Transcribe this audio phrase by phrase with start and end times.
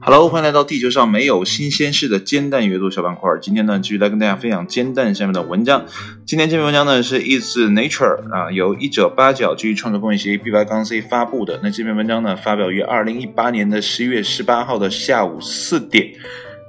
[0.00, 3.28] Hello，欢迎来到地球上没有新鲜事的煎蛋阅读小板块。
[3.42, 5.84] 今天呢，继续来跟大家分享煎蛋下面的文章。
[6.24, 11.58] 今天这篇文章呢是 Is Nature 啊，由一者八角基于创作公益协议 B 八杠 C 发布的。
[11.60, 16.12] 那这篇文章呢发表于二零一八年的十一月十八号的下午四点。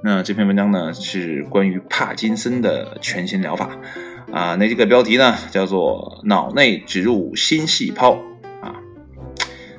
[0.04, 3.70] 那这篇文章呢是关于帕金森的全新疗法
[4.32, 4.56] 啊。
[4.56, 8.18] 那这个标题呢叫做脑内植入新细胞。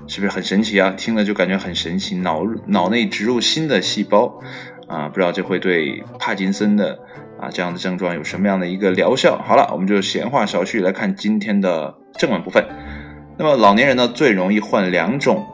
[0.09, 0.91] 是不是很神奇啊？
[0.97, 2.17] 听了就感觉很神奇。
[2.17, 4.41] 脑脑内植入新的细胞，
[4.89, 6.99] 啊，不知道这会对帕金森的
[7.39, 9.39] 啊这样的症状有什么样的一个疗效？
[9.47, 12.67] 好了，我们就闲话少叙，来看今天的正文部分。
[13.37, 15.47] 那么老年人呢，最容易患两种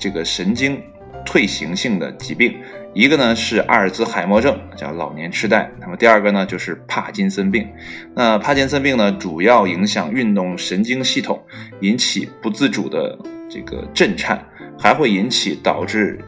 [0.00, 0.82] 这个神经
[1.26, 2.58] 退行性的疾病，
[2.94, 7.68] 一个呢是阿尔兹海默症，叫老年痴呆；那么第二个呢就是帕金森病。
[8.14, 11.38] 那帕金森病呢，主要影响运动神经系统，
[11.82, 13.18] 引起不自主的。
[13.48, 14.44] 这个震颤
[14.78, 16.18] 还会引起导致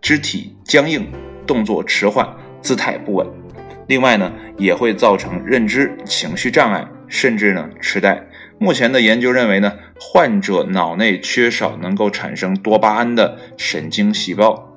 [0.00, 1.06] 肢体僵硬、
[1.46, 2.28] 动作迟缓、
[2.60, 3.26] 姿态不稳。
[3.86, 8.20] 另外呢，也会造成认知、情绪障碍，甚至呢痴呆。
[8.58, 14.76] 目前的研究认为呢，患者脑内缺少能够产生多巴胺的神经细胞。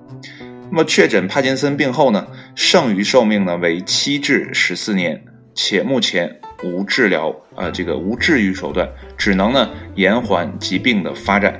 [0.69, 5.19] 那么确诊帕金森病后呢，剩余寿命呢为七至十四年，
[5.55, 8.87] 且目前无治疗啊这个无治愈手段，
[9.17, 11.59] 只能呢延缓疾病的发展。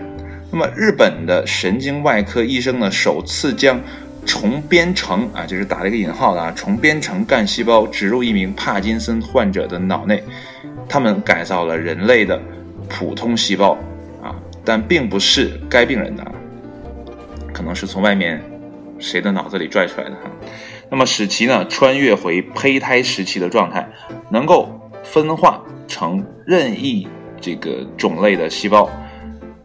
[0.51, 3.79] 那么，日本的神经外科医生呢，首次将
[4.25, 10.23] 重编程啊，就是打了一个引号的啊，重编程干细胞植入一名帕金森患者的脑内，
[10.87, 12.41] 他们改造了人类的
[12.89, 13.77] 普通细胞
[14.23, 14.33] 啊，
[14.65, 16.25] 但并不是该病人的，
[17.53, 18.43] 可能是从外面
[18.97, 20.31] 谁的脑子里拽出来的哈。
[20.89, 23.87] 那么，使其呢穿越回胚胎时期的状态，
[24.31, 24.67] 能够
[25.03, 27.07] 分化成任意
[27.39, 28.89] 这个种类的细胞。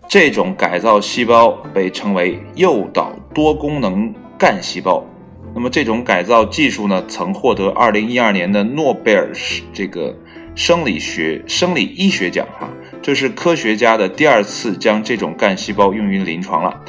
[0.09, 5.05] 这种改造细胞被称为诱导多功能干细胞。
[5.55, 9.31] 那么，这种改造技术呢，曾获得2012年的诺贝尔
[9.73, 10.17] 这个
[10.55, 12.47] 生理学、生理医学奖。
[12.59, 12.69] 哈，
[13.01, 16.81] 这是科学家的第二次将这种干细胞用于临床了。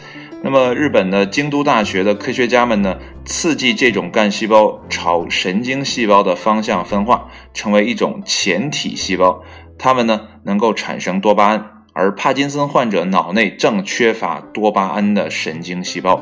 [0.42, 9.44] 那么，日本的京都大学的科学家们呢，刺激这种干细胞朝神经细胞的方向分化，成为一种前体细胞。
[9.78, 11.75] 它们呢，能够产生多巴胺。
[11.96, 16.22] 而帕金森患者脑内正缺乏多巴胺的神经细胞。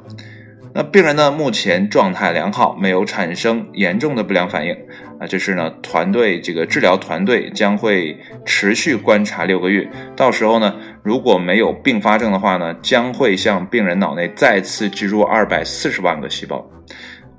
[0.74, 4.74] 那病人呢目前状态良好，没有产生严重的不良反应。
[5.18, 16.66] 啊，这是呢团队这个治疗团队将会持续观察六个月，到时候呢如果没有并发症的话呢，将会向病人脑内再次植入二百四十万个细胞。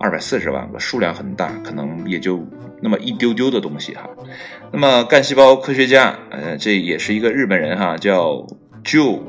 [0.03, 2.45] 二百四十万个数量很大，可能也就
[2.81, 4.09] 那么一丢丢的东西哈。
[4.69, 8.45] 那么干细胞科学家，呃，这也是一个日本人哈，叫
[8.83, 9.21] Joe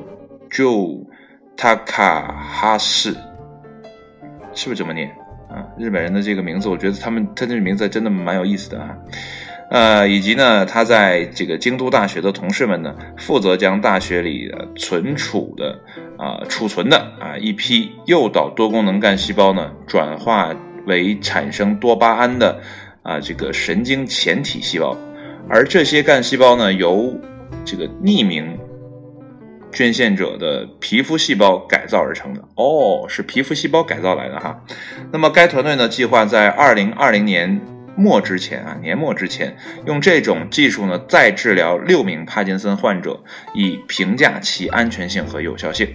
[0.50, 1.06] Joe
[1.56, 3.14] Takahashi，
[4.52, 5.08] 是不是这么念
[5.48, 5.64] 啊？
[5.78, 8.96] 日本人的这个名字，我觉得他们他这个名字真的蛮有意思的啊。
[9.70, 15.78] 呃，以及呢，他在这个京都大学的同事们呢，负责将大学里的存储的
[16.18, 20.54] 啊储存的啊一批诱导多功能干细胞呢，转化
[20.86, 22.60] 为产生多巴胺的
[23.02, 24.96] 啊这个神经前体细胞，
[25.48, 27.12] 而这些干细胞呢，由
[27.64, 28.58] 这个匿名
[29.72, 32.40] 捐献者的皮肤细胞改造而成的。
[32.54, 34.58] 哦，是皮肤细胞改造来的哈。
[35.12, 37.60] 那么该团队呢，计划在二零二零年。
[37.96, 39.56] 末之前啊，年末之前，
[39.86, 43.18] 用这种技术呢，再治疗六名帕金森患者，
[43.54, 45.88] 以评价其安全性和有效性。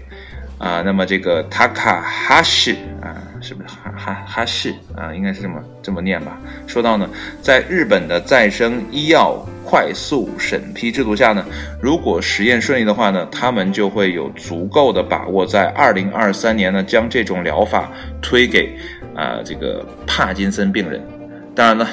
[0.57, 5.15] 啊，那么这个塔卡哈士啊，是不是哈哈哈士啊？
[5.15, 6.37] 应该是这么这么念吧。
[6.67, 7.09] 说到呢，
[7.41, 11.45] 在日本的再生医药快速审批制度下呢，
[11.81, 17.89] 如果实验顺利的话呢，他们就会有足够的把握，在二零二三年呢，将这种疗法
[18.21, 18.75] 推给
[19.15, 21.01] 啊这个帕金森病人。
[21.59, 21.85] 当然了，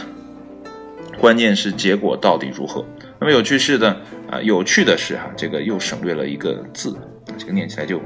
[1.18, 2.86] 关键是结果到底如何？
[3.18, 6.96] 那么有趣是的啊，有趣的是哈，这个又省略了一个字，
[7.36, 8.00] 这个念起来就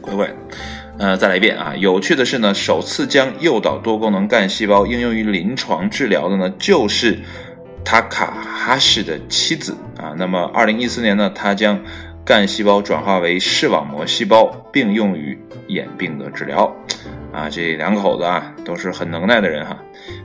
[0.00, 0.36] 怪怪的。
[0.98, 1.74] 呃，再来一遍啊！
[1.76, 7.18] 有趣的是呢，首次将诱导多功能干细胞应用于临床治疗的呢，就是
[7.84, 10.14] 塔卡哈什的妻子啊。
[10.16, 11.76] 那么，二零一四年呢，他将
[12.24, 15.36] 干细胞转化为视网膜细胞，并用于
[15.66, 16.72] 眼病的治疗。
[17.32, 19.76] 啊，这两口子啊，都是很能耐的人哈。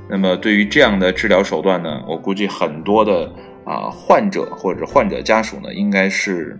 [0.09, 3.31] 那么，对于这样的治疗手段呢，我估计很多的
[3.65, 6.57] 啊患者或者患者家属呢，应该是。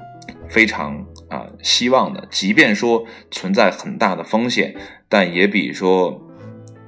[0.49, 4.73] 非常啊，希望的，即便说存在很大的风险，
[5.09, 6.21] 但也比说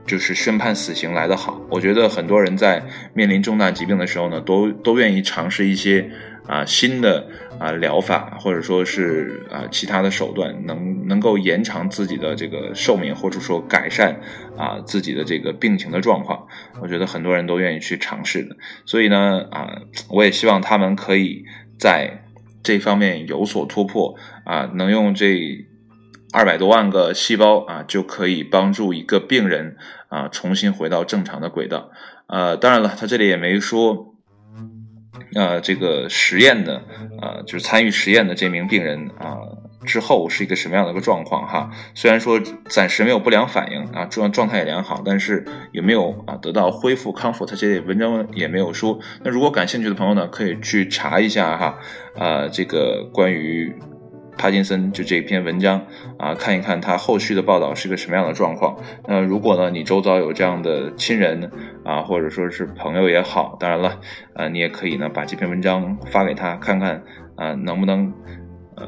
[0.09, 1.61] 就是宣判死刑来得好。
[1.69, 2.83] 我觉得很多人在
[3.13, 6.09] 面临重大疾病的时候呢，都都愿意尝试一些
[6.47, 7.27] 啊新的
[7.59, 14.19] 啊疗法，或者说是啊其他的手段，能能够延长自己的这个寿命，或者说改善
[14.57, 16.47] 啊自己的这个病情的状况。
[16.81, 18.57] 我觉得很多人都愿意去尝试的。
[18.85, 19.79] 所以呢啊，
[20.09, 21.45] 我也希望他们可以
[21.77, 22.25] 在。
[22.61, 24.13] 这方面有所突破
[24.43, 25.65] 啊，能用这
[26.31, 29.77] 二百多万个细胞啊，就可以帮助一个病人
[30.09, 31.91] 啊重新回到正常的轨道。
[32.27, 34.15] 呃，当然了，他这里也没说，
[35.35, 36.83] 呃，这个实验的
[37.19, 39.37] 啊，就是参与实验的这名病人啊。
[39.85, 41.71] 之后是一个什么样的一个状况哈？
[41.95, 47.45] 虽然说暂时没有不良反应啊，状状态也良好，但是有没有啊得到恢复康复？
[47.45, 48.99] 他这里文章也没有说。
[49.23, 51.79] 那如果感兴趣的朋友呢，可以去查一下哈，
[52.17, 53.73] 啊，这个关于
[54.39, 55.85] 帕金森就这篇文章
[56.17, 58.77] 啊，看一看他后续的报道是个什么样的状况。
[59.05, 61.51] 那如果呢，你周遭有这样的亲人
[61.83, 63.99] 啊，或者说是朋友也好，当然了，
[64.35, 67.03] 呃，你也可以呢把这篇文章发给他看看
[67.35, 68.11] 啊，能不能
[68.75, 68.87] 呃。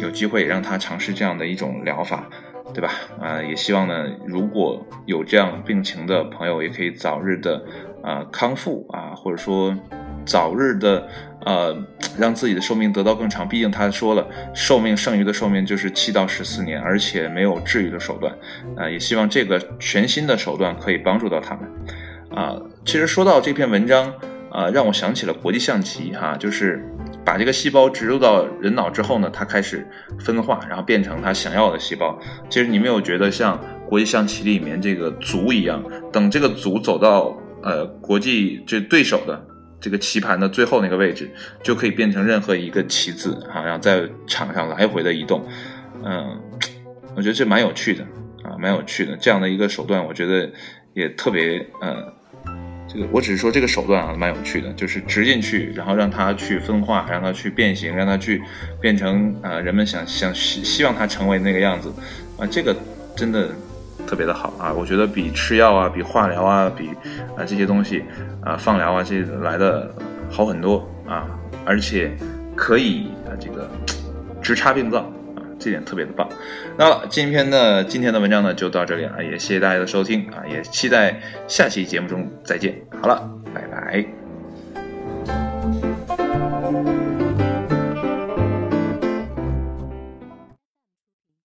[0.00, 2.26] 有机会让他尝试这样的一种疗法，
[2.72, 2.88] 对吧？
[3.20, 7.62] 啊，也希望呢，如果有这样病情的朋友，也可以早日的
[8.02, 9.76] 啊康复啊，或者说
[10.24, 11.06] 早日的
[11.44, 11.76] 呃
[12.18, 13.48] 让自己的寿命得到更长。
[13.48, 18.34] 毕竟他说了，寿命剩余的寿命就是七到十四年，而且没有治愈的手段
[18.76, 18.88] 啊。
[18.88, 22.56] 也希望这个全新的手段可以帮助到他们啊。
[22.84, 24.12] 其实说到这篇文章
[24.50, 26.82] 啊，让我想起了国际象棋哈，就是。
[27.24, 29.86] 把这个细胞植入到人脑之后呢，它开始
[30.18, 32.18] 分化，然后变成它想要的细胞。
[32.50, 35.80] 其实你没有觉得像国际象棋里面这个卒一样，
[36.12, 37.32] 等这个卒走到
[37.62, 39.40] 呃国际这对手的
[39.82, 41.28] 这个棋盘的最后那个位置，
[41.62, 45.46] 就可以变成任何一个棋子啊，然后在场上来回的移动。
[46.02, 46.40] 嗯，
[47.14, 48.02] 我觉得这蛮有趣的
[48.44, 50.50] 啊，蛮有趣的这样的一个手段，我觉得
[50.94, 52.12] 也特别嗯。
[52.88, 58.42] 这个我只是说这个手段啊，蛮有趣的，就是植进去，然后让它去分化，让它去变形，让它去
[58.82, 61.90] 变成啊人们想想希希望它成为那个样子，
[62.36, 62.76] 啊，这个
[63.16, 63.50] 真的
[64.06, 66.88] 特别的好啊，我觉得比吃药啊，比化疗啊，比
[67.36, 68.04] 啊这些东西
[68.44, 69.90] 啊放疗啊这来的
[70.30, 71.26] 好很多啊，
[71.64, 72.16] 而且
[72.56, 73.68] 可以啊这个
[74.40, 75.42] 直插病灶啊。
[75.58, 76.28] 这点特别的棒。
[76.76, 82.74] 那今天的今天的文章呢，就到这里了，也谢谢大家的收听啊，也期待下期节目中再见。
[83.00, 84.21] 好了，拜拜。